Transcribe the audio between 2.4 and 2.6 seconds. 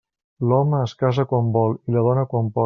pot.